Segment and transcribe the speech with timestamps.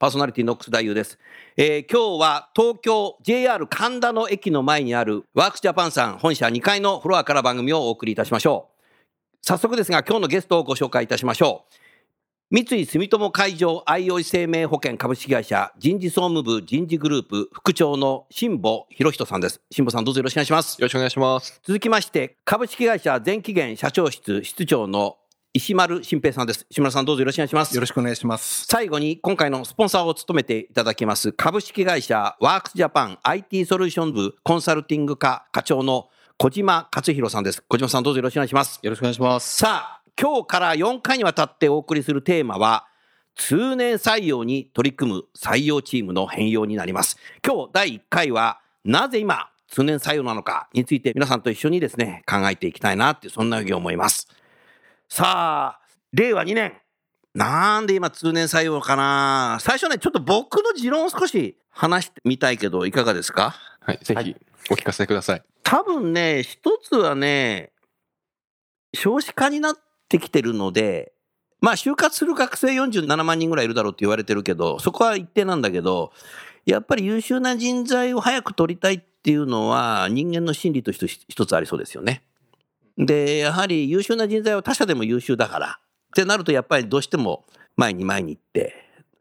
[0.00, 1.18] パーソナリティの楠田優です、
[1.58, 9.36] えー今日は東京 JR 神田の駅の前にあるワークスジャパンさん本社2階のフロアから番組をお送りいたしましょう。
[9.42, 11.74] 早速ですが今日のゲストをご紹介いたしましょう。
[12.50, 19.60] 三井住友海上相生生命保険株式会社人事総務部人事グループ副長の辛坊博人さんです。
[19.70, 20.80] 辛坊さんどうぞよろしくお願いします。
[20.80, 21.60] よろしくお願いします。
[21.62, 25.18] 続きまして株式会社全期限社長室室長の
[25.52, 26.64] 石丸新平さんです。
[26.70, 27.74] 石丸さんどうぞよろしくお願いします。
[27.74, 28.66] よろしくお願いします。
[28.66, 37.64] 最後に今回のスポンサーを務めていただきます株式会社ワークスジャパン IT ソリューション部コンサルティング課課長の小島克弘さんです。
[37.66, 38.78] 小島さんどうぞよろしくお願いします。
[38.80, 39.56] よろしくお願いします。
[39.56, 42.86] さあ今日から4回にわたってお送りするテーマは
[43.34, 47.16] 通年採用に取り組む採用チームの変容になります。
[47.44, 54.28] 今日第1回はなぜ今通年採用なのかについて皆さんと一緒にですね考えていきたいなっていうそんなふうに思います
[55.12, 55.80] さあ
[56.12, 56.72] 令和2年
[57.34, 63.54] なんで今通年採用かな最初ねちょっと僕の持論を少し話してみたいけどいかがですか？
[63.80, 64.36] はい、ぜひ
[64.70, 65.42] お聞かせください。
[65.62, 67.72] 多分ね、一つはね、
[68.94, 69.74] 少子化になっ
[70.08, 71.12] てきてるので、
[71.60, 76.12] まあ、就活する学生47万人ぐらいいるだろうって言われてるけど、そこは一定なんだけど、
[76.66, 82.22] やっぱり優秀な人材を早く取りたいっていうのは、人間の心理として一つありそうですよね。
[83.06, 87.44] で、やはり優秀な人材は他社でも優秀だから、ってなると、やっぱりどうしても
[87.76, 88.74] 前に前にって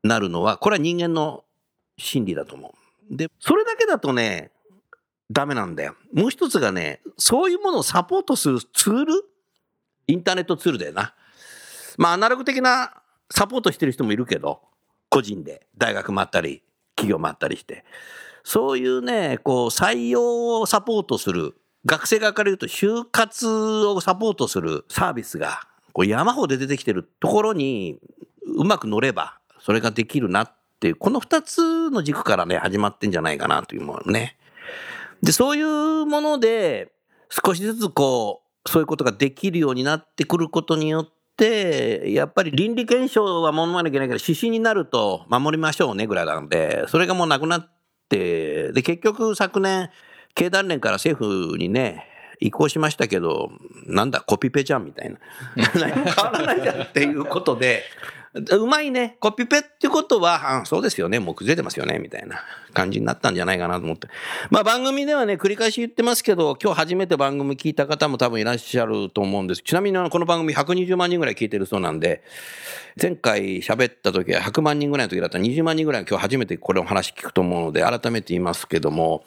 [0.03, 1.43] なるのは、これは人間の
[1.97, 2.73] 心理だと思
[3.11, 3.15] う。
[3.15, 4.51] で、それだけだとね、
[5.31, 5.95] ダメなんだよ。
[6.13, 9.13] もう一つがね、そういうものをサポートするツール
[10.07, 11.13] インターネットツールだよな。
[11.97, 14.61] まあ、アナログ的なサポートしてる人もいるけど、
[15.09, 16.63] 個人で大学もあったり、
[16.95, 17.85] 企業もあったりして。
[18.43, 23.47] そういうね、こう、採用をサポートする、学生側から言うと就活
[23.85, 25.61] をサポートするサービスが、
[25.93, 27.99] こう山ほど出てきてるところに、
[28.45, 34.37] うまく乗れば、それができるなっていう、この二つの軸からね、始まってんじゃないかなというものね。
[35.21, 36.91] で、そういうもので、
[37.29, 47.69] 少しずつこう、そういうことができるようになってくることによって、やっぱり倫理検証は守らなきゃいけないけど、指針になると守りましょうねぐらいなんで、それがもうなくなっ
[48.09, 49.89] て、で、結局昨年、
[50.39, 52.07] 経団連から政府にね、
[52.39, 53.51] 移行しましたけど、
[53.87, 55.17] なんだ、コピペじゃんみたいな。
[55.67, 57.83] 変わらないじゃんっていうことで、
[58.33, 59.17] うまいね。
[59.19, 61.19] コピペってことは、あそうですよね。
[61.19, 61.97] もう崩れてますよね。
[61.97, 64.07] みたいな感じになったんじゃないかなと思って。
[64.51, 69.63] まあ番組ではね、繰り返し言ってますけど、今日初めて番組聞いた方も多分いらっしゃると思うんです。
[69.63, 72.23] ちなみにこの番組120万人ぐらい聞いてるそうなんで、
[73.01, 79.23] 前回喋った時は100万人ぐらいの時だったら20万人ぐらい今日初めてこれを話聞くと思うので、改めて言いますけども、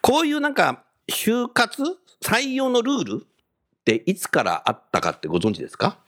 [0.00, 1.98] こういうなんか、就活？
[2.22, 3.26] 採用のルールっ
[3.84, 5.98] ていつからあったかってご存知ですか？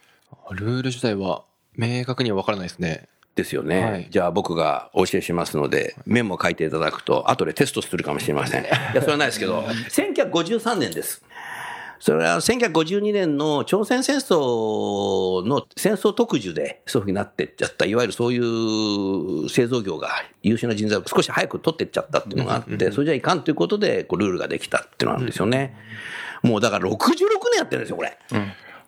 [0.51, 1.43] ルール自体は
[1.75, 3.07] 明確には分からないですね。
[3.35, 8.63] ですよね、はいじゃあ僕がお教えしますので、メモ書いていただくと、後でテストするかもしれません。
[8.65, 11.23] いや、それはないですけど、1953年です。
[11.99, 20.09] それは1952年の朝鮮戦争の戦争特需でそういうふうになってっちゃった、いわゆるそういう製造業が
[20.41, 25.75] 優秀な人材を少し早く取ってっちゃったっていうのがあって、それじゃいかんということで、ルールができたっていうのがあるんですよね。
[26.41, 26.97] もうだから66
[27.51, 28.17] 年やってるんですよ、これ。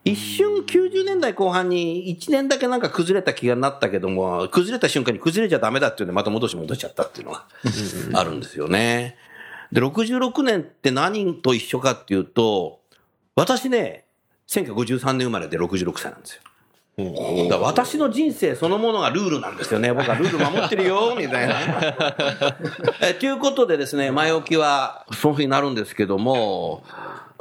[0.03, 7.45] 一瞬90年代後半に1年だけなんか崩れた気がなったけども、崩れた瞬間に崩れちゃダメだっていうんでまた戻し戻しちゃったっていうのが
[8.13, 9.15] あるんですよね。
[9.71, 12.79] で、66年って何と一緒かっていうと、
[13.35, 14.05] 私ね、
[14.47, 16.41] 1953年生まれで66歳なんですよ。
[17.49, 19.93] だ私の人生そのものがルールなんですよね。
[19.93, 21.55] 僕はルール守ってるよ、 みたいな。
[23.01, 26.83] えということでですね、前置きはそういうふうになるんですけども、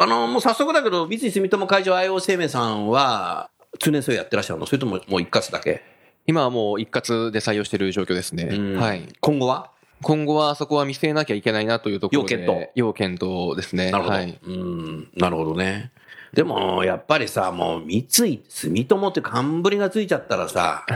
[0.03, 4.65] あの、もう早速だけど、三井住友海上 IO 生命さんは、通年採用やってらっしゃるの？
[4.65, 5.83] それとももう一括だけ？
[6.27, 8.79] 今はもう一括で採用している状況ですね。
[8.79, 9.07] はい。
[9.21, 9.71] 今後は？
[10.01, 12.35] 今後はそこは見据えなきゃいけないなというところで。
[12.35, 13.91] 要検討要検討ですね。
[13.91, 14.17] なるほど。
[14.17, 14.39] はい。
[14.43, 15.93] うん、なるほどね。
[16.33, 20.87] でも、やっぱりさ、もう、三井、住友って冠がついちゃったらさ、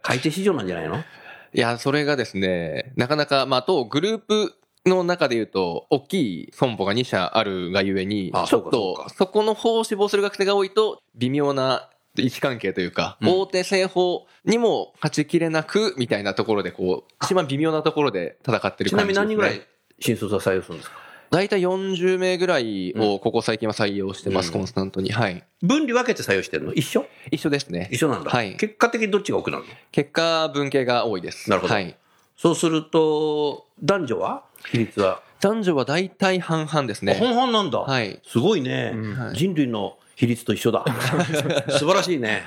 [0.00, 0.96] 買い手市場なんじゃないの？
[1.52, 4.54] いや、それがですね、なかなか、まあ、あと、グループ
[4.86, 19.36] の中で言うと、大きい損保が2社あるがゆえにあ、ちょっとそこの方を志望する学生が多いと、微妙な位置関係というか、うん大手製法にも勝ちきれなく、みたいなところで、こう、一番微妙なところで戦ってるちなみ感じです、ね。
[19.36, 19.66] に何人ぐらい
[19.98, 20.96] 新卒は採用するんですか？
[21.30, 25.12] 大体40名ぐらいをここ最近は採用してます、うんコンスタントに。
[25.12, 25.44] はい。
[25.62, 26.72] 分離分けて採用してるの？
[26.74, 27.06] 一緒？
[27.30, 27.88] 一緒ですね。
[27.92, 28.30] 一緒なんだ。
[28.30, 29.70] はい結果的にどっちが多くなるの？
[29.92, 31.48] 結果、文系が多いです。
[31.48, 31.96] なるほどはい。
[32.36, 34.42] そうすると、男女は？
[34.64, 37.14] 比率は、男女は大体半々ですね。
[37.18, 37.78] 本々なんだ。
[37.80, 38.20] はい。
[38.26, 40.84] すごいね、はい人類の比率と一緒だ。
[41.78, 42.42] 素晴らしいね。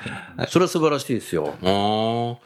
[0.48, 1.54] それは素晴らしいですよ。
[1.60, 2.36] うん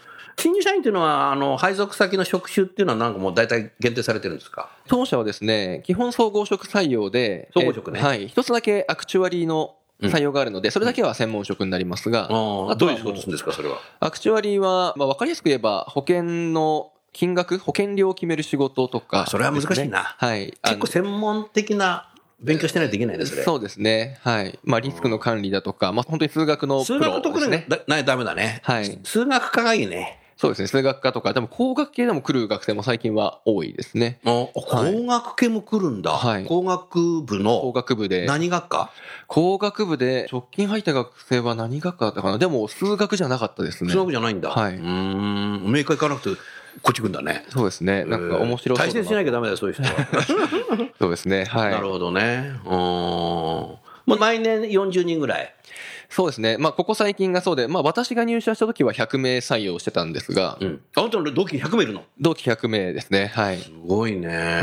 [0.40, 4.70] 新入社員っていうのは、あの、配属先の職種っていうのはなんかもう大体限定されてるんですか？
[4.86, 8.28] 当社はですね、基本総合職採用で、総合職ねえはい。
[8.28, 13.78] 一つだけアクチュアリーの採用があるので、それだけは専門職になりますが、あああどういう仕事するんですか、それは？
[13.98, 20.56] アクチュアリーは、まあ、わかりやすく言えば、保険の金額、保険料を決める仕事とか、それは難しいなはい。
[20.62, 23.42] 結構専門的な勉強してないといけないですね。
[23.42, 24.20] そうですね。
[24.22, 24.56] はい。
[24.62, 27.66] まあ、リスクの管理だとか、まあ、本当に数学のプ数ロ学得意ね。
[27.68, 28.60] だないダメだね。
[28.62, 30.20] はい数学科がいいね。
[30.36, 30.68] そうですね。
[30.68, 34.20] 数学科とか、でも工学系でも来る学生も最近は多いですね。
[34.24, 36.12] お工学系も来るんだ。
[36.12, 38.26] はい工学部工の学部で。
[38.26, 38.92] 何学科？
[39.26, 42.38] 工学部で直近入った学生は何学科だったかな？
[42.38, 43.90] でも数学じゃなかったですね。
[43.90, 44.50] 数学じゃないんだ。
[44.50, 45.72] はいうーん。
[45.72, 46.40] メーカー行かなくて、
[46.82, 47.44] こっち来るんだね。
[47.50, 48.04] そうですね。
[48.04, 49.90] なんか面白そうだ対戦しなきゃダメだよ、そういう人は。
[50.98, 51.44] そうですね。
[51.44, 51.70] はい。
[51.70, 52.52] なるほどね。
[52.64, 52.75] うーん。
[52.75, 55.54] もう毎年40人ぐらい。
[56.08, 56.56] そうですね。
[56.58, 60.80] まあ、ここ最近がそうで、まあ、私が入社した時は100名採用してたんですが、うん。
[60.96, 62.04] あなたの同期100名いるの？
[62.19, 63.30] 同期100名ですね。
[63.34, 63.58] はい。
[63.58, 64.62] すごいね。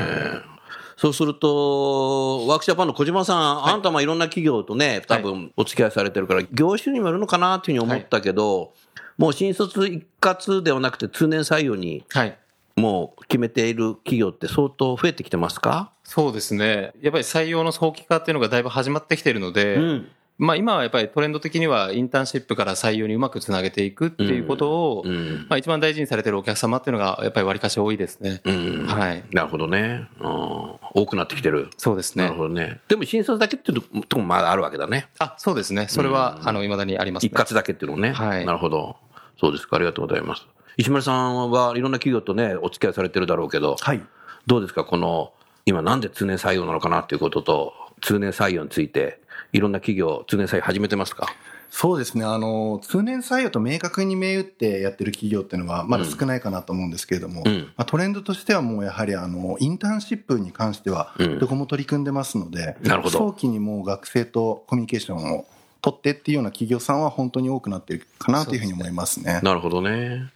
[0.97, 8.73] そうすると、ワークジャパンの小島さん、あんたもいろんな企業とね、多分お付き合いされてるから、業種にもよるのかなっていうふうに思ったけど、
[9.17, 12.37] もう新卒一括ではなくて通年採用にはい。
[12.75, 15.93] もう決めている企業って相当増えてきてますか？
[16.03, 16.91] そうですね。
[17.01, 20.09] やっぱり採用の早期化っていうのがだいぶ始まってきてるので、うん。
[20.37, 25.45] まあ今はやっぱりトレンド的にはインターンシップから採用にうまくつなげていくっていうことを、うん。
[25.49, 28.41] まあ一番大事にされてるお客様っていうのがやっぱり割かし多いですね。
[28.43, 28.85] うん。
[28.85, 29.23] はい。
[29.31, 30.07] なるほどね。
[30.19, 30.27] うん。
[30.27, 31.69] 多くなってきてる。
[31.77, 32.35] そうですねなる。
[32.35, 32.81] ほどね。
[32.89, 35.07] でも新卒だけっていうとこもまだあるわけだね。
[35.19, 35.87] あ、そうですね。
[35.87, 37.31] それは、あの、未だにありますね。
[37.33, 38.11] 一括だけっていうのね。
[38.11, 38.97] はいなるほど。
[39.39, 39.77] そうですか。
[39.77, 40.45] ありがとうございます。
[40.77, 44.01] 石丸さんはいろんな企業とね、お付き合いされてるだろうけど、はい。
[44.47, 44.83] どうですか？
[44.83, 45.31] この、
[45.65, 49.21] 今なんで通年採用なのかなっていうことと、通年採用について、
[49.53, 51.27] いろんな企業、通年採用始めてますか？
[51.71, 52.23] そうですね。
[52.23, 65.45] あの、通年採用と明確に銘打ってやってる企業っていうのはまだ少ないかなと思うんですけれども、うんまあ、トレンドとしてはもうやはりあの、インターンシップに関してはうんどこも取り組んでますので、なるほど早期にもう学生とコミュニケーションを
[65.81, 69.41] 取ってっていうような企業さんは本当に多くなってるかなというふうに思いますね。
[69.43, 70.31] なるほどね。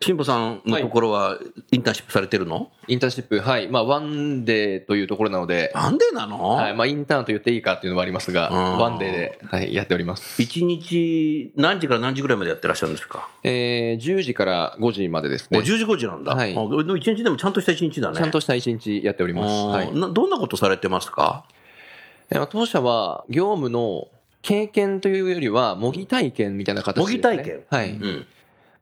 [0.00, 1.38] 辛坊さんのところは、
[1.72, 3.68] インターンシップされてるの、インターンシップ、はい。
[3.68, 6.74] まあ、ワンデーというところなので、なんでなの、はい。
[6.74, 10.40] まあ、インターンと言っていいかっていうのはありますが、うんワンデーで、はい、やっております。
[10.40, 15.58] 一日何時から何時ぐらいまでやってらっしゃるんですか、えー、10時から5時までですね。
[15.58, 16.34] 10時5時なんだ。
[16.34, 18.16] はい一日でもちゃんとした一日だね。
[18.16, 19.66] ちゃんとした一日やっております。
[19.66, 19.92] はい。
[19.94, 21.44] などんなことされてますか？
[22.30, 24.08] えー当社は、業務の
[24.42, 27.12] 経験というよりは、模擬体験みたいな形です、ね。
[27.12, 27.60] 模擬体験？
[27.68, 27.90] はい。
[27.90, 28.26] うん。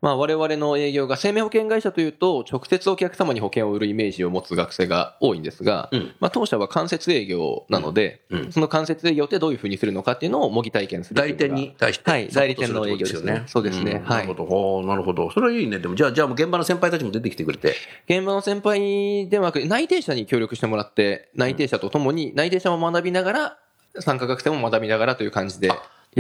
[0.01, 14.87] まあ、我々の営業が生命保険会社というと、直接お客様に保険を売るイメージを持つ学生が多いんですが、うんまあ、当社は間接営業なので、うんうんその間接営業ってどういうふうにするのかっていうのを模擬体験する代理店に対してはい代理店の営業ですねそうですねはいんなるほど。
[14.87, 15.31] なるほど。
[15.31, 15.79] それはいいね。
[15.79, 17.75] でも、じゃあ、じゃあもう現場の先輩たちも出てきてくれて。
[18.09, 23.59] 現場の先輩ではなく、内定者に協力してもらって、内定者とともに、内定者も学びながら、
[24.01, 25.71] 参加学生も学びながらという感じで。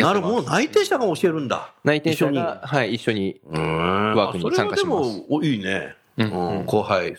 [0.02, 0.50] なるほど。
[0.50, 1.72] 内定者が教えるんだ。
[1.84, 3.40] 内定者が、はい、一緒に。
[3.48, 5.94] うーんワークに参加しますそれはでも、おいいね。
[6.18, 7.16] ううんん、後輩。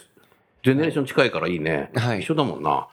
[0.64, 1.92] ジェネレーション近いからいいね。
[1.96, 2.88] はい一緒だもんな。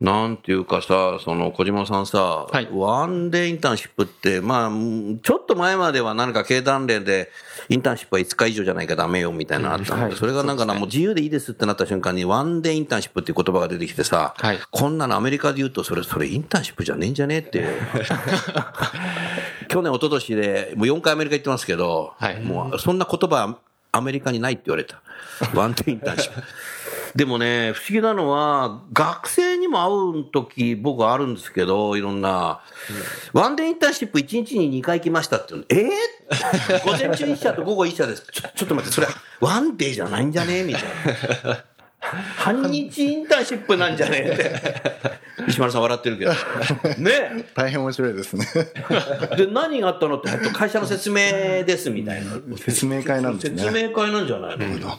[0.00, 7.30] なんていうかさ、その小島さんさ、はいワンデーインターンシップって、まあ、うんちょっと前までは何か経団連で、
[7.68, 17.68] インターンシップは5日以上じゃないかダメよみたいなのあったんだけど、はいそれがなんかな、もう自由でいいですってなった瞬間に、ワンデーインターンシップっていう言葉が出てきてさ、はいこんなのアメリカで言うと、それ、それインターンシップじゃねえんじゃねえっていう。
[19.68, 23.54] 去年、一昨年で、もう4回アメリカ行ってますけど、はいもうそんな言葉、
[23.92, 25.02] アメリカにないって言われた。
[25.54, 26.42] ワンデーインターンシップ。
[27.14, 32.60] でもね、不思議なのは、学生にも会う時僕はあるんですけど、いろんな、
[33.32, 38.26] ワンデーインターンシップ1日に2回来ましたってえー、午前中1社と午後1社です。
[38.30, 39.08] ちょちょっと待って、それ、
[39.40, 40.62] ワンデーじゃないんじゃね？
[40.62, 40.82] みたい
[41.44, 41.64] な。
[42.00, 44.22] 半日インターンシップなんじゃね？
[44.24, 44.60] えって。
[45.48, 46.32] 石丸さん笑ってるけど。
[46.98, 48.46] ね大変面白いですね。
[49.36, 51.16] で、何があったのって、会社の説明
[51.64, 52.32] ですみたいな。
[52.56, 54.98] 説明会なんですね説明会なんじゃないの、が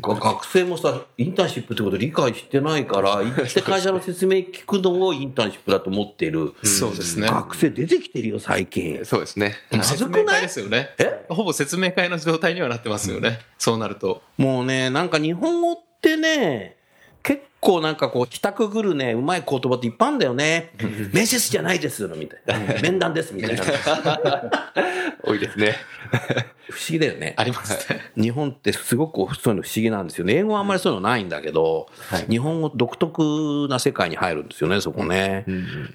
[0.00, 6.54] 学生もさ、インターンシップってこと理解してないから、行って会社の説明聞くのをインターンシップだと思っている。
[6.64, 7.28] そうですね。
[7.28, 9.04] 学生出てきてるよ、最近。
[9.04, 9.54] そうですね。
[9.70, 10.90] まず説明くない会ですよね。
[10.98, 11.26] え？
[11.28, 13.40] ほぼ説明会の状態にはなってますよね。
[13.58, 14.22] そうなると。
[14.38, 16.81] もうね、なんか日本語ってね、結
[17.62, 20.72] 構なんかこう、帰宅くるね、うまい言葉っていっぱいあるんだよね。
[21.12, 22.80] 面接じゃないですの、みたいな。
[22.82, 23.62] 面談です、みたいな。
[25.22, 25.76] 多いですね。
[26.68, 27.34] 不思議だよね。
[27.36, 28.00] ありますね。
[28.16, 30.34] 日本ってすごくそういうの不思議なんですよね。
[30.34, 31.88] 英語はあんまりそういうのないんだけど、
[32.28, 35.44] 日本語独特な世界に入るんですよね、そこね。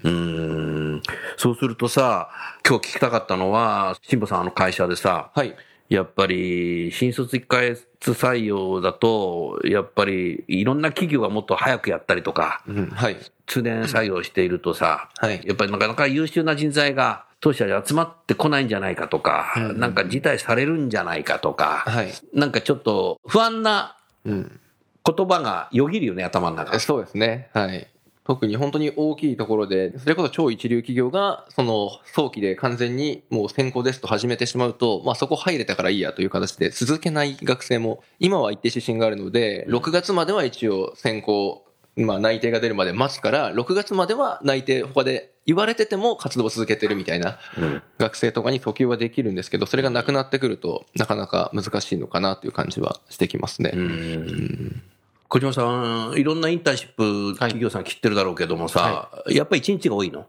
[0.03, 1.01] うん。
[1.35, 2.29] そうするとさ、
[2.65, 5.53] 今日聞きたかったのは、辛坊さんあの会社でさ、はい。
[5.89, 12.87] やっぱり新卒1ヶ月採用だと、やっぱりいろんな企業がもっと早くやったりとか、うん。
[12.87, 13.17] はい。
[13.45, 22.11] 通年採用しているとさ、はいやっぱりなかなか優秀な人材が当社に集まってこないんじゃないかとか、なんか辞退されるんじゃないかとか、はい。
[22.33, 24.59] なんかちょっと不安なうん。
[25.05, 26.77] 言葉がよぎるよね、頭の中。
[26.81, 27.49] そうですね。
[27.53, 27.87] はい。
[28.27, 41.63] 特に本当に大きいところで、それこそ超一流企業が、その早期で完全にもう先行ですと始めてしまうと、まあそこ入れたからいいやという形で続けない学生も、今は一定指針があるので、6月までは一応先行、
[41.95, 47.81] まあ内定が出るまで待つから、6月までは内定他で言われてても活動を続けてるみたいなうん。
[47.97, 53.71] 学生とかに訴求はできるんですけど、それがなくなってくると、なかなか難しいのかなという感じはしてきますね。
[53.73, 54.83] うん
[55.29, 60.25] 小島さん、いろんなインターンシップ企業さん切ってるだろうけどもさ、やっぱり一日が多いの？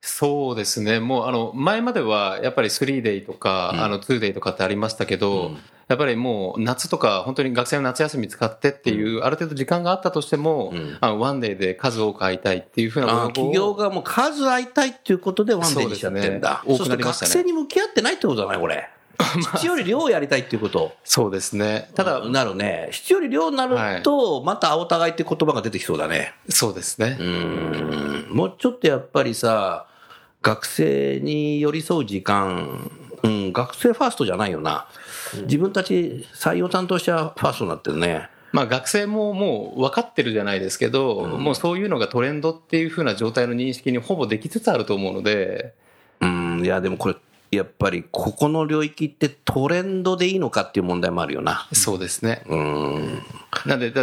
[0.00, 1.00] そうですね。
[1.00, 3.80] もう、あの、前までは、やっぱり3 day とか、うん。
[3.80, 5.58] あの、2 day とかってありましたけど、うん。
[5.88, 10.98] やっぱりもう、夏とか、本当に学生の夏休み使ってっていう、ある程度時間があったとしても、うん。
[11.00, 16.62] あの、ワンデーで数多く会いたいっていうふうな企業がもう数会いたいっていうことでワンデーにしちゃってんだ。
[16.64, 16.96] そうですね。
[16.98, 18.88] 学生に向き合ってないってことだね、これ。
[19.56, 20.92] 質より量をやりたいっていうこと。
[21.04, 21.90] そうですね。
[21.94, 22.88] ただ、なるね。
[22.92, 26.34] 質より量になると、またお互いって言葉が出てきそうだね。
[26.48, 27.22] そうですねう。
[27.22, 28.26] ん。
[28.30, 29.86] もうちょっとやっぱりさ、
[30.42, 32.90] 学生に寄り添う時間、
[33.22, 34.86] うん、学生ファーストじゃないよな。
[35.42, 38.28] 自分たち採用担当者ファーストになってるね。
[38.52, 45.74] まあ学生ももう分かってるじゃないですけど、もうそういうのがトレンドっていうふうな状態の認識にほぼできつつあると思うので、
[46.20, 47.16] うん、いやでもこれ、
[47.50, 51.66] やっぱりここの領域ってトレンドでいいのかっていう問題もあるよな。
[51.72, 52.42] そうですね。
[52.46, 53.22] うん。
[53.64, 54.02] なんで、考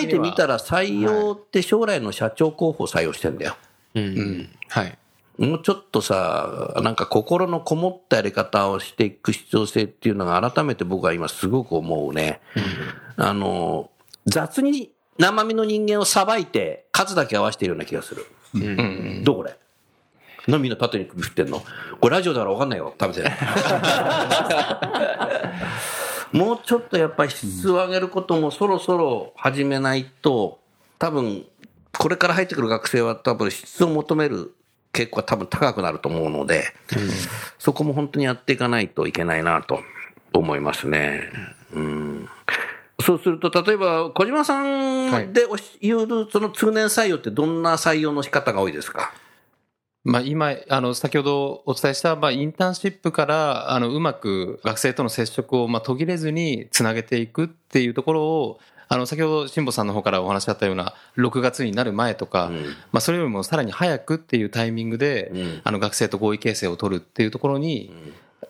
[0.00, 3.56] えてみたら採用って将来の社長候補を採用してんだよ。
[3.94, 4.48] うん。
[4.68, 4.98] はい。
[5.36, 12.40] もうちょっとさ、なんか心のこもったやり方をしていく必要性っていうのが改めて僕は今すごく思うね。
[13.16, 13.90] あの、
[14.26, 18.26] 雑に生身の人間をさばいて数だけ合わせているような気がする。
[18.54, 19.24] うんうん。
[19.24, 19.56] どうこれ？
[20.46, 21.62] なみんな縦に首振ってんの
[22.00, 22.94] これラジオだから分かんないよ。
[23.00, 23.38] 食べてない。
[26.32, 30.58] もうちょっとやっぱり質を上げることもそろそろ始めないと、
[30.98, 31.46] 多分、
[31.96, 34.52] これから入ってくる学生は多分質を求める
[34.92, 36.64] 傾向は多分高くなると思うので、
[36.96, 37.08] うん
[37.58, 39.80] そこも本当にやっていかないといけないなと
[40.32, 41.30] 思いますね。
[41.72, 42.28] うん。
[43.00, 45.46] そうすると、例えば、小島さんで
[45.80, 49.12] 言う、その通年採用ってどんな採用の仕方が多いですか
[50.04, 62.56] まあ、今、あの、先ほどお伝えした、まあ、インターンシップから、あの、うまく学生との接触を、まあ、途切れずにつなげていくっていうところを、あの、先ほど、辛坊さんの方からお話あったような、6月になる前とか、うん。
[62.92, 65.60] まあ、それよりもさらに早くっていうタイミングで、うん。
[65.64, 67.90] あの、学生と合意形成を取るっていうところに、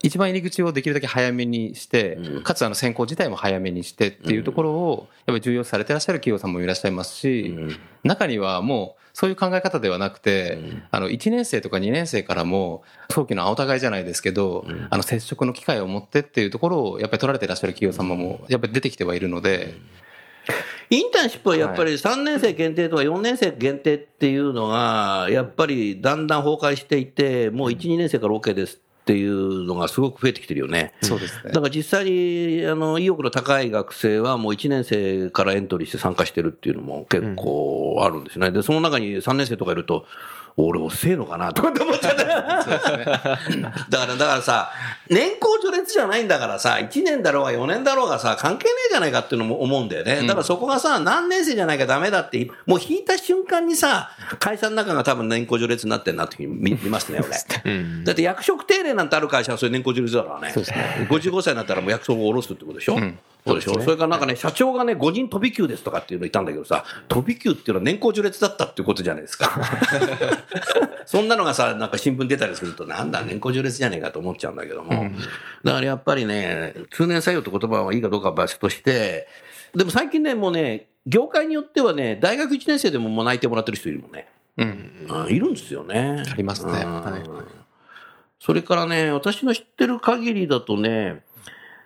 [0.03, 2.43] 一番入り口をできるだけ早めにして、うん。
[2.43, 7.77] かつあの選考自体も早めにしてっていうところを、やっぱり重要視されてらっしゃる企業さんもいらっしゃいますし、うん。
[8.03, 10.83] 中にはもうそういう考え方ではなくて、うん。
[10.91, 14.87] あの1年生とか2年生からも早期の青互いじゃないですけど、うん。
[14.91, 19.75] あの接触の機会を持ってっていうところをやっぱり取られてらっしゃる企業様もやっぱり出てきてはいるので、
[20.91, 30.95] インターンシップはやっぱり3年生限定とか4年生限定っていうのが、やっぱりだんだん崩壊していて、もう1、2年生から OK ですっていうのがすごく増えてきてるよね。
[31.03, 38.51] そうですねだから実際に、あの、意欲の高い学生はもう1年生からエントリーして参加してるっていうのも結構あるんですね。
[38.51, 40.07] で、その中に3年生とかいると、
[40.57, 42.25] 俺遅えのかなとかって思っちゃって。
[42.25, 42.47] だか
[43.91, 44.71] ら、だからさ、
[45.11, 50.23] 年功序列じゃないんだからさ、1年だろうが4年だろうがさ、関係ねえじゃないかっていうのも思うんだよね。
[50.27, 57.31] だからそこがさ、何年生じゃないかダメだって、もう引いた瞬間にさ、会社の中が多分年功序列になってんなって見見ますね、俺。
[58.05, 60.55] だって役職定例なんてある会社はそういう年功序列だからね。
[60.55, 62.97] 55歳になったらもう役職を下ろすってことでしょ、
[63.47, 63.81] そうでしょ。
[63.81, 69.51] それからなんかね、社長がね、5人飛び級ですとかっていうのいたんだけどさ、飛び級っていうのは年功序列だったっていうことじゃないですか。
[71.05, 75.11] そんなのがさ、なんか新聞出たりすると、なんだ、年功序列じゃねえかと思っちゃうんだけども。
[75.63, 79.29] だからやっぱりね、通年採用って言葉はいいかどうかは別として、
[79.75, 84.27] でも最近ね、もうね、業界によってはね、大学1年生でももう内定もらってる人いるもんね。
[84.57, 85.07] うん。
[85.07, 86.23] うんいるんですよね。
[86.33, 87.23] ありますねうんはい
[88.41, 91.23] それからね、私の知ってる限りだとね、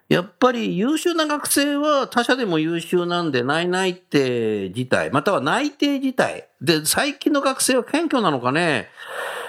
[0.09, 6.49] やっぱり優秀な学生は他社でも優秀なんで、内内定自体、または内定自体。
[6.63, 8.89] で、最近の学生は謙虚なのかね、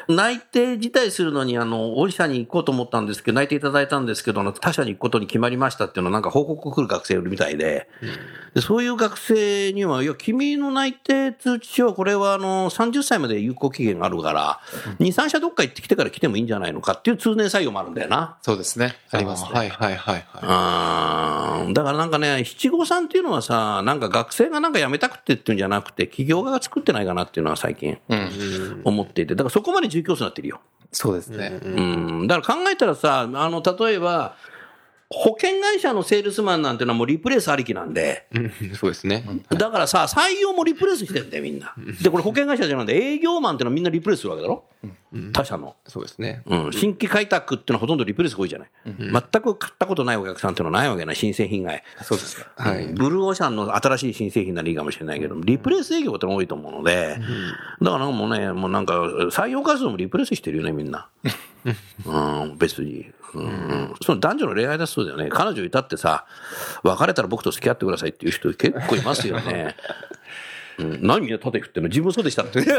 [0.09, 7.87] 内定自体するのに、あの、御社に行こうと思ったんですけど、内定いただいたんですけど、他社に行くことに決まりましたっていうのをなんか報告来る学生いるみたいで、
[8.55, 14.59] でそういう学生には、いや、君の内定通知書は、これはあの30歳まで有効期限があるから、
[14.99, 18.37] 2、3社どっか行ってきてから来てもいいんじゃないのかっていう通年採用もあるんだよな。
[18.41, 18.95] そうですね。
[19.11, 19.49] ありますね。
[19.53, 21.73] はいはいはいはい。
[21.75, 28.81] だからなんかね、七五三っていうのはさ、なんか学生がなんか辞めたくてっていうんじゃなくて、企業側が作ってないかなっていうのは最近うん。
[28.83, 30.61] 思っていて、だからそこまで重教数になってるよ。
[30.91, 31.59] そうですね。
[31.63, 31.81] う
[32.23, 34.35] ん、だから考えたらさ、あの、例えば、
[35.11, 39.25] 保険会社のセールスマンなんてのはもうリプレイスありきなんで、うんそうですね。
[39.49, 41.73] だからさ、採用もリプレイスしてんだよ、みんな。
[42.03, 44.65] で、これ保険会社じゃなくて、営業マンってのはみんなリプレイスするわけだろ？
[45.33, 45.75] 他社の。
[45.87, 46.43] そうですね。
[46.45, 48.69] うん、新規開拓っていうのはほとんどリプレイスが多いじゃない。
[48.85, 49.11] 全
[49.41, 51.83] く買ったことないお客さんっていうのはないわけない、新製品外。
[52.03, 52.51] そうですか。
[52.55, 52.85] はい。
[52.93, 57.17] ブルーオーシャンの新しい新製品ならいいかもしれないけど、リプレイス営業ってのが多いと思うので、
[57.81, 58.93] だからもうね、もうなんか、
[59.31, 61.07] 採用活動もリプレイスしてるよね、みんな。
[62.05, 63.11] うん、別に。
[63.33, 65.29] うん、その男女の恋愛だそうだよね。
[65.29, 66.25] 彼女いたってさ、
[66.83, 69.75] 別れたら僕と付き合ってくださいっていう人結構いますよね。
[70.79, 71.89] うん、何で盾振ってんの？
[71.89, 72.63] 自分そうでしたって。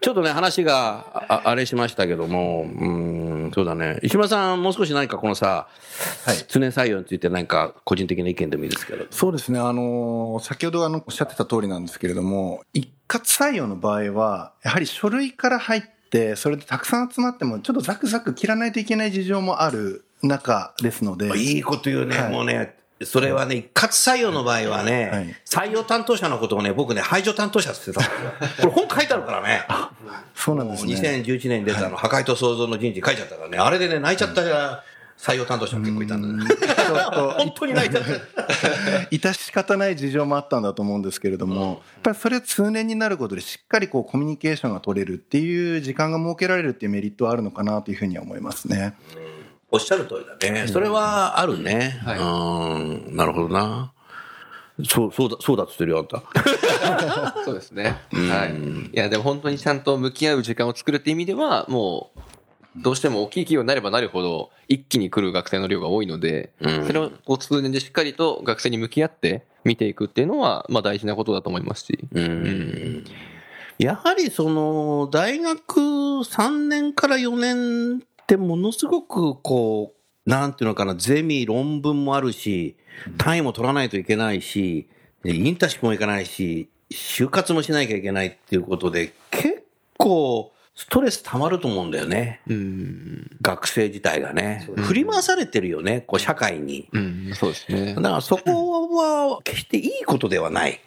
[0.00, 2.88] ちょっとね、話がああれしましたけども、う
[3.48, 3.98] ん、そうだね。
[4.02, 5.66] 石村さん、もう少し何かこのさ、
[6.24, 9.06] はい常採用について何か個人的な意見でもいいですけど。
[9.10, 9.58] そうですね。
[9.58, 15.97] あの、先ほどあの、おっしゃってた通りなんですけれども、一括採用の場合は、やはり書類から入って、
[16.36, 21.36] それでたくさん集まっても、ちょっとザクザク切らないといけない事情もある中ですので。
[21.38, 28.70] いいこと言うね、はいもうね、それはね、一括採用の場合はね、はい採用担当者のことをね、僕ね、排除担当者って言ってたんですよ。
[28.70, 29.66] これ本書いてあるからね。
[30.34, 30.94] そうなんですね。
[30.94, 34.42] 2011年に出たあの、破壊と創造の人事書いちゃったからね、あれでね、泣いちゃった
[35.18, 36.54] 採用担当者も結構いたん だね。
[37.36, 37.98] 本当に泣いた。
[39.10, 48.94] 致し方ない事情もあったんだと思うんですけれども、やっぱりそれは通年になることでしっかりこうコミュニケーションが取れるっていう時間が設けられるっていうメリットはあるのかなというふうには思いますね。
[49.70, 50.68] おっしゃる通りだね。
[50.68, 52.00] それはあるね。
[52.04, 53.92] はいうん、なるほどな。
[54.84, 56.22] そう、そうだ、そうだっつってるよ、あんた。
[57.44, 57.96] そうですね。
[58.12, 58.54] はい。
[58.54, 62.20] いや、でも本当にちゃんと向き合う時間を作るって意味では、もう、
[62.82, 66.86] どうしても大きい企業になればなるほど、一気に来る学生の量が多いので、うん。
[66.86, 71.98] それをこう通年でしっかりと学生に向き合って見ていくっていうのは、まあ大事なことだと思いますし。
[72.12, 73.04] うん。
[73.78, 82.76] やはりその、大学3年から4年ってものすごくこう、なんていうのかな、ゼミ、論文もあるし、
[83.16, 84.88] 単位も取らないといけないし、
[85.22, 89.64] でインターンシップも行かないし、就活もしなきゃいけないっていうことで、結
[89.96, 92.40] 構、ストレス溜まると思うんだよね。
[92.46, 93.30] うん。
[93.42, 94.64] 学生自体がね。
[94.76, 96.88] 振り回されてるよね、こう、社会に。
[96.92, 98.00] うん、そうですねだ。
[98.02, 100.80] からそこは決していいことではない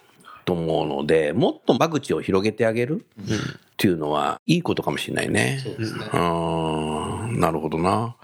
[0.46, 3.26] と思うので、もっと間口を広げてあげるっ
[3.76, 5.60] ていうのはいいことかもしれないね。
[5.62, 6.06] そうですね。
[6.14, 8.16] うん、なるほどな。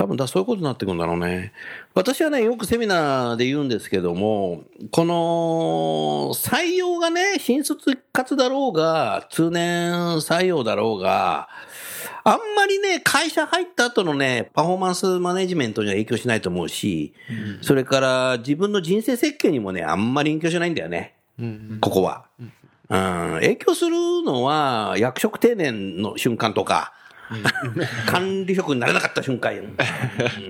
[0.00, 1.52] 多分だ、そういうことになってくるんだろうね。
[1.92, 11.50] 私はね、よくセミナーで言うんですけども、この採用がね、新卒一括だろうが、通年採用だろうが、
[12.24, 17.12] あんまりね、会社入った後のね、パフォーマンスマネジメントには影響しないと思うし、
[17.60, 21.16] それから自分の人生設計にもね、あんまり影響しないんだよね。
[21.38, 21.78] うん。
[21.78, 22.24] ここは。
[22.40, 23.90] うん、影響する
[24.24, 26.94] のは、役職定年の瞬間とか、
[28.06, 29.54] 管理職になれなかった瞬間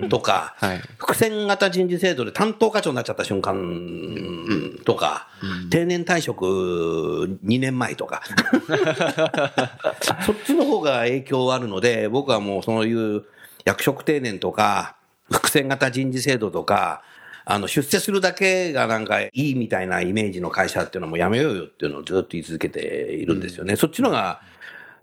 [0.09, 0.77] とか、はい。
[0.97, 5.27] 伏線型人事制度で担当課長になっちゃった瞬間とか、
[5.69, 8.23] 定年退職2年前とか、
[10.25, 13.23] そっちの方が影響あるので、僕はもうそういう
[13.65, 14.95] 役職定年とか、
[15.31, 17.03] 伏線型人事制度とか、
[17.45, 23.75] あの、出世するだけがなんかいいみたいなイメージの会社っていうのはもうやめようよっていうのをずっと言い続けているんですよね。
[23.75, 24.41] そっちのが、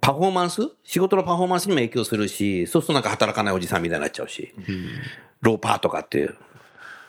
[0.01, 0.63] パフォーマンス？
[0.85, 4.55] 仕事のパフォーマンスにも影響するし、そうするとなんか働かないおじさんみたいになっちゃうし、
[5.43, 6.37] ローパーとかっていう。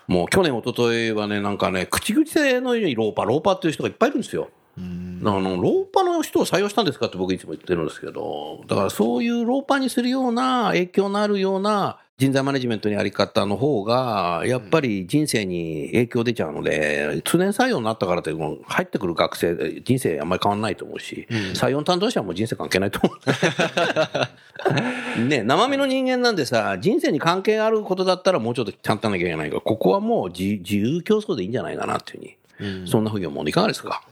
[0.08, 4.50] もう去年、一昨日はね、なんかね、口々性のようにローパー、ローパーっていう人がいっぱいいるんですよ。
[4.76, 23.16] あの、ローパーの人を採用したんですかって僕いつも言ってるんですけど、だからそういうローパーにするような影響のあるような人材マネジメントのやり方の方が、やっぱり人生に影響出ちゃうので、通年採用になったからって、入ってくる学生、人生あんまり変わんないと思うし、採用担当者はもう人生関係ないと思
[25.18, 25.28] う。
[25.30, 34.04] ね、生身の人間なんでさ、人生に関係あることだったらもうちょっとちゃんとなきゃいけないから、ここはもう自自由競争でいいんじゃないかなっていうふうに、そんなふうに思うのいかがですか？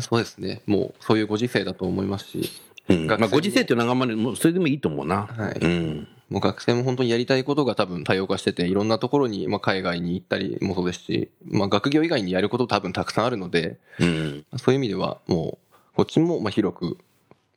[0.00, 0.62] そうですね。
[0.66, 2.50] もう、そういうご時世だと思いますし。
[2.88, 3.06] うん。
[3.08, 5.26] まあ、ご時世っていうのはあんまり、もうそれでもいいと思うな。
[5.26, 6.08] はいうん。
[6.28, 14.44] もう学生も本当にやりたいことが多分多様化してて、いろんなところに、まあ、海外に行ったりもそうですし、まあ、学業以外にやること多分たくさんあるので、うん。
[14.58, 16.98] そういう意味では、もう、こっちもまあ広く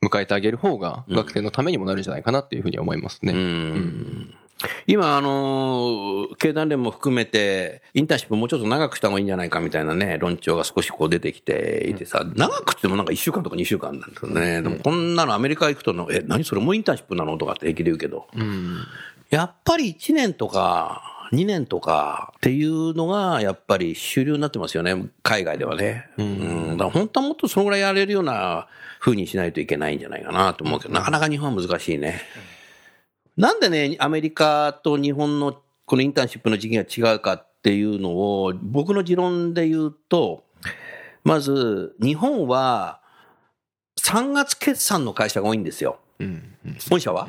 [0.02, 3.32] 迎えてあげる方が、学生のためにもなるんじゃないかなっていうふうに思いますね。
[3.32, 4.34] うん
[4.86, 14.62] 今、あのー経団連も含めて、インターンシップもうちょっと長くした方がいいんじゃないかみたいなね、論調が少しこう出てきていてさ、長くってもなんか1週間とか2週間なんですよね。
[14.62, 18.78] でもこんなのアメリカ行くとの、え、何それもうインターンシップなのとかって平気で言うけど、うん。
[19.30, 26.08] やっぱり1年とか、2年とかっていうのが、やっぱり主流になってますよね、海外ではね。
[26.18, 26.70] うん。
[26.72, 28.68] だから本当はもっとそのぐらいやれるような
[29.00, 32.20] 風にしないといけないんじゃないかなと思うけど、なかなか日本は難しいね。
[33.36, 40.44] なんでね、アメリカと日本のこのインターンシップの時期が違うかっていうのを、僕の持論で言うと、
[41.24, 43.00] まず、日本は
[44.00, 45.98] 3月決算の会社が多いんですよ。
[46.18, 46.56] うん。
[46.90, 47.28] 本社は、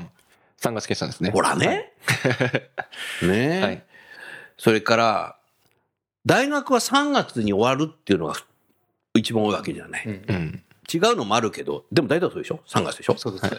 [0.62, 1.32] 3月決算ですね。
[1.32, 1.94] ほらね。
[3.22, 3.84] ねえ、はい。
[4.58, 5.36] それから、
[6.26, 8.36] 大学は3月に終わるっていうのが
[9.14, 10.06] 一番多いわけじゃない。
[10.06, 10.64] うん。
[10.94, 13.18] 違うのもあるけど、でも大体そうでしょ ?3 月でしょ？
[13.18, 13.58] そうですね。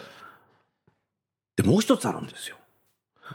[1.55, 2.57] で、もう一つあるんですよ。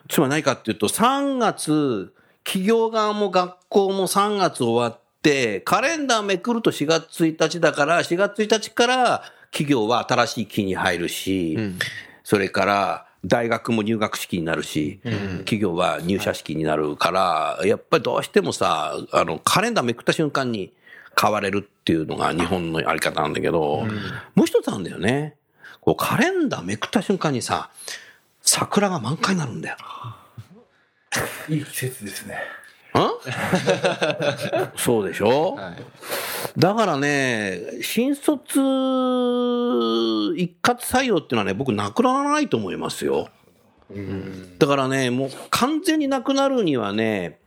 [0.08, 2.12] つまり何かっていうと、3月、
[2.44, 11.78] 企業側も学校も3月終わって、カレンダーめくると4月1日だから、4月1日から企業は新しい期に入るし、うん。
[12.24, 15.00] それから大学も入学式になるし、
[15.40, 20.72] 企業は入社式になるから、やっぱりどうしてもさ、あの、カレンダーめくった瞬間に
[21.20, 23.86] 変われるっていうのが日本のやり方なんだけど、
[24.34, 25.36] もう一つあるんだよね。
[25.80, 27.70] こうカレンダーめくった瞬間にさ、
[28.52, 29.76] 桜が満開になるんだよ。
[31.48, 32.34] いい季節ですね。
[32.34, 32.38] ん？
[34.76, 35.76] そうでしょ、はい。
[36.58, 38.58] だからね、新卒
[40.36, 43.28] 一括採用っていうのはね、僕なくならないと思いますよ。
[44.58, 47.38] だからね、もう完全になくなるにはね、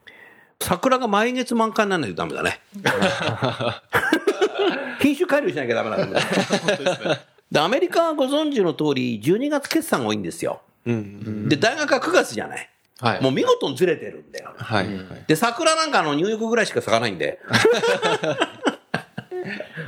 [0.61, 2.61] 桜が毎月満開にならないとダメだね。
[5.01, 6.25] 品種改良しなきゃダメなんだよ。
[7.51, 10.61] で、アメリカはご存知の通り、12月決算が多いんですよ。
[10.85, 11.49] うん。
[11.49, 12.69] で、大学は9月じゃない。
[12.99, 13.21] はい。
[13.21, 14.53] もう見事にずれてるんだよ。
[14.55, 14.87] はい。
[15.27, 17.39] で、桜なんかあの入浴ぐらいしか咲かないんで。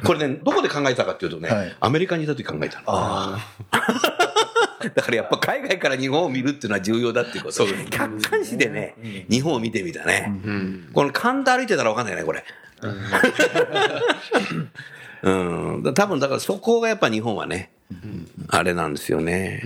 [0.03, 2.83] これね、どこで考えたかっていうとね、はいアメリカにいた時考えたの。
[2.87, 3.39] あ
[4.93, 7.65] だからやっぱ海外から日本を見るっていうのは重要だっていうこと。
[7.89, 8.95] 客観視でね、
[9.29, 10.31] 日本を見てみたね。
[10.45, 10.89] うん。
[10.93, 12.43] この神田歩いてたら分かんないね、これ。
[15.23, 15.31] う
[15.77, 15.83] ん。
[15.83, 17.71] だ 多分だからそこがやっぱ日本はね、
[18.47, 19.63] あれなんですよね。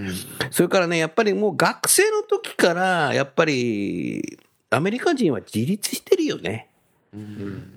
[0.51, 6.69] それからね、やっぱりもう学生の時から、やっぱり、アメリカ人は自立してるよね。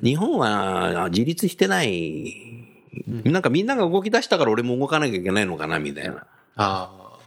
[0.02, 2.35] 日本は自立してない。
[3.24, 6.26] なんかみんなが動き出したから俺も動かなきゃいけないのかな、みたいな。
[6.57, 7.18] あ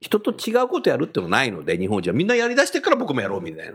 [0.00, 3.74] 人と違うことやるってのないので、日本人はみんなやり出してから僕もやろうみたいな。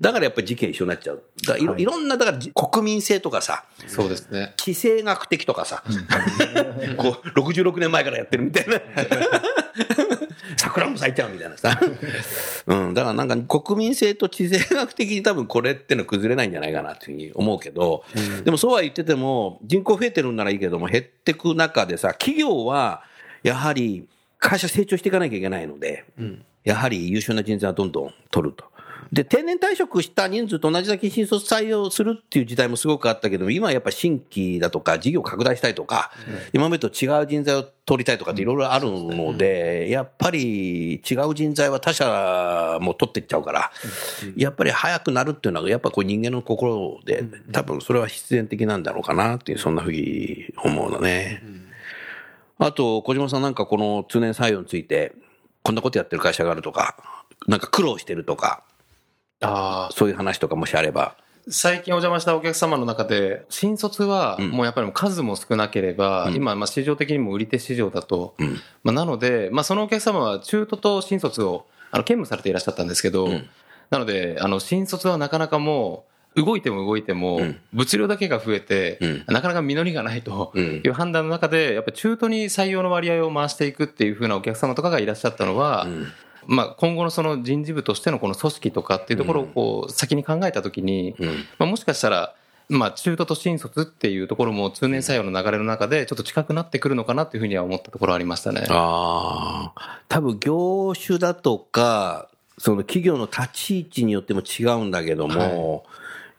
[0.00, 0.04] うん。
[0.04, 1.22] だからやっぱり事件一緒になっちゃう。
[1.46, 4.54] だいろ,、い、ろんな、だからじ国民性とかさ、あ、そうですね。
[4.56, 5.82] 地政学的とかさ、
[6.96, 8.80] こう、66年前からやってるみたいな。
[10.56, 11.80] 桜も咲いちゃうみたいなさ。
[12.66, 18.04] うん、だからなんか国民性と地政学的に多分これってのは崩れないんじゃないかなっていうふうに思うけど、
[18.44, 23.02] でもそうは言ってても、人口増えてるんならいいけども、減ってく中でさ、企業は
[23.42, 24.06] やはり
[24.38, 26.04] 会社成長していかなきゃいけないので、
[26.64, 28.64] やはり優秀な人材はどんどん取ると。
[29.12, 36.12] で、定年退職した人数と同じだけ新卒採用するっていう時代もすごくあったけど、今はやっぱ新規だとか、事業拡大したいとか、
[36.52, 43.72] 今までと違う人材を取りたいとかっていろいろあるので、やっぱり違う人材は他社も取っていっちゃうから、
[44.36, 51.42] やっぱり早くなるっていうのは、やっぱこう人間の心で、多分それは必然的なんだろうかなっていう、そんなふうに思うのね。
[52.58, 55.14] あと、小島さんなんかこの通年採用について、
[55.62, 56.96] こんなことやってる会社があるとか、
[57.46, 58.62] なんか苦労してるとか、
[59.40, 61.16] ああ、そういう話とかもしあれば。
[61.48, 64.50] 最近お邪魔したお客様の中で、新卒はうん。
[64.50, 66.34] もうやっぱり数も少なければ、うん。
[66.34, 68.60] 今、まあ市場的にも売り手市場だと、うん。
[68.84, 73.48] まあ、なので、まあ、そのお客様は中途と新卒をあの兼務されていらっしゃったんですけど、うん。
[73.88, 76.04] なので、あの新卒はなかなかも
[76.36, 79.24] う、動いても動いてもうん、物量だけが増えて、うん。
[79.26, 80.82] なかなか実りがないとうん。
[80.84, 86.06] いう判断の中で、やっぱり中途に採用の割合を回していくっていう風なお客様とかがいらっしゃったのは、うん
[86.50, 91.28] まあ、今後のその人事部としてのこの組織とかっていうところをこう先に考えたときに、うん。
[91.58, 92.34] まあ、もしかしたら、
[92.68, 98.66] まあ、中途と新卒っていうところも通年採用の流れの中でちょっと近くなってくるのかなっていうふうには思ったところはありましたね。
[98.68, 105.84] ああ、多分業種だとか、その企業の立ち位置によっても違うんだけども、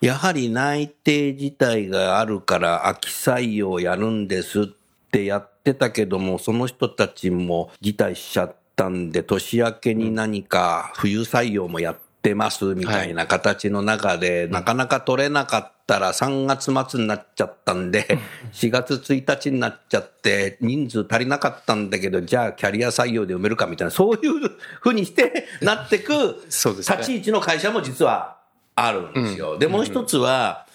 [0.02, 4.66] やはり内定自体があるから秋採用やるんですっ
[5.10, 18.18] てやってたけども、その人たちも辞退しちゃったんで、年明けに何か冬採用もやってますみたいな形の中で、なかなか取れなかったら3月末になっちゃったんで、
[18.52, 26.12] 4月1日になっちゃって、人数足りなかったんだけど、じゃあキャリア採用で埋めるかみたいな、そういうふうにしてなってく
[26.46, 28.38] 立ち位置の会社も実は
[28.74, 29.58] あるんですよ。
[29.58, 30.66] で、もう一つは、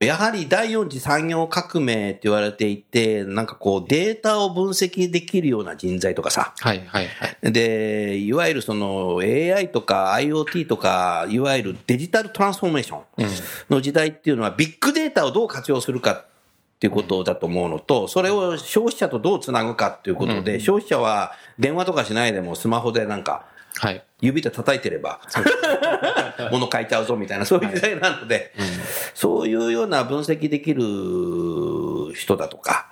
[0.00, 7.52] やはり第四次産業革命って言われていて、なんかこうデータを分析できるような人材とかさ、はいはいはい。
[7.52, 13.04] で、いわゆるその AI とか IoT とか、いわゆるデジタルトランスフォーメーション
[13.70, 16.26] の時代っていうのは、ビッグデータをどう活用するかっ
[16.78, 23.46] ていうことだと思うのと、それを消費者とどうつなぐかっていうことで、消費者は電話とかしないでもスマホでなんか、
[23.78, 24.04] はい。
[24.20, 25.20] 指で叩いてれば、
[26.50, 28.52] 物買いちゃうぞみたいな、そういう時代なので、
[29.14, 30.82] そういうような分析できる
[32.14, 32.88] 人だとか、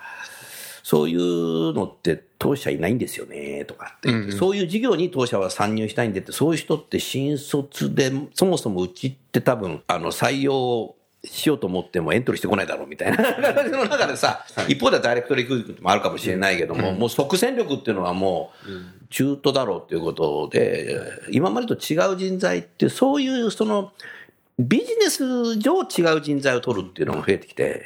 [0.84, 13.16] そういうのって当社いないんですよね、とかって、うんうんそういう事業に当社は参入したいんでって、そういう人って新卒で、そもそもうちって多分、あの、採用しようと思ってもエントリーしてこないだろうみたいな。
[13.16, 21.00] 形の中でさ、一方ではダイレクトリクルートもあるかもしれないけども、もう即戦力っていうのはもう中途だろうっていうことで、
[21.32, 23.92] 今までと違う人材って、そういうその、
[24.58, 27.82] ビジネス上違う人材を取るっていうのも増えてきて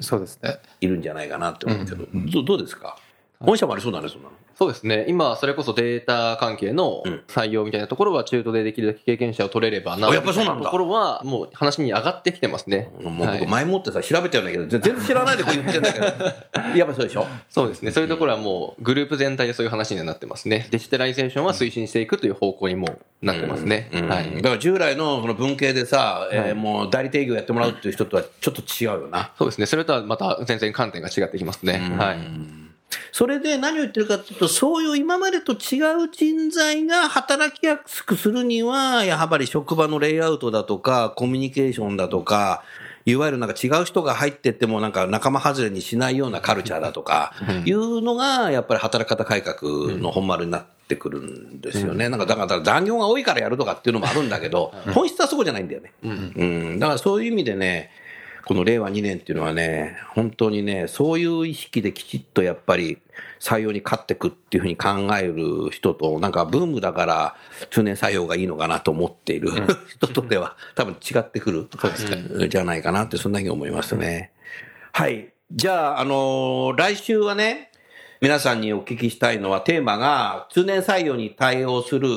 [0.00, 0.58] そうですね。
[0.80, 2.96] いるんじゃないかなって思うけど、どどうですか？
[3.38, 4.34] 本社もありそうだね、そんなの。
[4.58, 5.04] そうですね。
[5.06, 10.08] 今、それこそデータ関係のうん採用みたいなところは中途でできるだけ経験者を取れればな。
[10.08, 12.90] あやっぱそうなんだところはもう話に上がってきてますね。
[13.02, 16.06] もう僕はい前もってさ、調べてるんだけど、全然知らないでこう言ってんだけど、
[16.74, 17.26] やっぱそうでしょ？
[17.50, 17.90] そうですね。
[17.90, 20.68] そういうところはもうグループ全体でそういう話にはなってますね。
[20.70, 23.90] デジタライゼーションは推進していくという方向にもなってますね。
[23.92, 24.34] うんはい。
[24.36, 29.32] だから従来のその文系でさ、えーもう代理店営業やってもらうっていう人とはちょっと違うよな。
[29.36, 29.66] そうですね。
[29.66, 31.74] それとはまた全然観点が違ってきますね。
[31.98, 32.65] はい。
[33.16, 42.62] それで何を言ってるかっていうと、そういう今までと違う人材が働きやすくするには、やはり職場のレイアウトだとか、コミュニケーションだとか、
[43.06, 47.32] いわゆるなんか違う人が入ってってもなんか仲間外れにしないようなカルチャーだとか、
[47.64, 52.10] いうのがやっぱり働き方改革の本丸になってくるんですよね。
[52.10, 55.94] なんかだから残業が多いからやるとかっていうのもあるんだけど、本質はそこじゃないんだよね。
[56.02, 56.78] うん。
[56.78, 57.90] だからそういう意味でね、
[58.46, 62.98] この令和2年っていうのはね、本当にね、そういう意識できちっとやっぱり
[63.40, 67.36] 採用に勝ってくっていうふうに考える人と、なんかブームだから
[67.70, 69.50] 通年採用がいいのかなと思っている
[69.88, 71.68] 人とでは多分違ってくる、
[72.48, 74.30] じゃないかなって、そんなふうに思いますね。
[74.92, 75.32] はい。
[75.50, 77.72] じゃあ、あのー来週はね、
[78.20, 82.08] 皆さんにお聞きしたいのはテーマが通年採用に対応する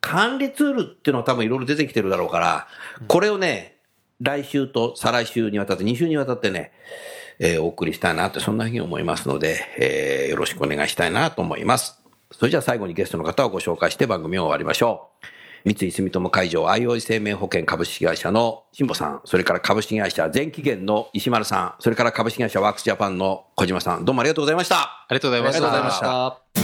[0.00, 2.68] 管理ツールっていうのは多分いろいろ出てきてるだろうから、
[3.06, 3.73] これをね、
[4.20, 6.72] 来週と再来週にわたって、2週にわたってね、
[7.38, 12.00] えーお送りしたいなって、そんなふうに思いますので、えーよろしくお願いしたいなと思います。
[12.30, 15.26] それじゃあ最後にゲストの方をご紹介して番組を終わりましょう。
[15.64, 24.76] 三井住友海上あいおい生命保険株式会社の辛坊さん、それから株式会社全期限の石丸さん、それから株式会社ワークスジャパンの小島さん、どうもありがとうございました。
[24.76, 25.66] ありがとうございました。
[25.66, 26.63] ありがとうございました。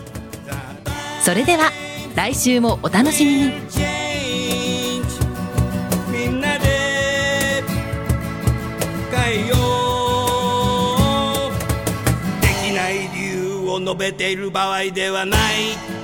[1.23, 1.71] それでは
[2.15, 3.51] 来週もお楽しみに。
[6.11, 7.61] みんなで
[9.11, 9.55] 変えよ
[11.47, 11.51] う。
[12.41, 16.00] できない理由を述べている場合ではない。